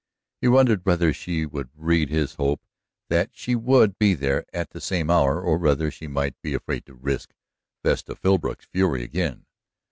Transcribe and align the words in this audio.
He 0.41 0.47
wondered 0.47 0.83
whether 0.83 1.13
she 1.13 1.45
would 1.45 1.69
read 1.75 2.09
his 2.09 2.33
hope 2.33 2.63
that 3.09 3.29
she 3.33 3.53
would 3.53 3.99
be 3.99 4.15
there 4.15 4.43
at 4.51 4.71
the 4.71 4.81
same 4.81 5.11
hour, 5.11 5.39
or 5.39 5.59
whether 5.59 5.91
she 5.91 6.07
might 6.07 6.33
be 6.41 6.55
afraid 6.55 6.87
to 6.87 6.95
risk 6.95 7.35
Vesta 7.83 8.15
Philbrook's 8.15 8.65
fury 8.65 9.03
again. 9.03 9.45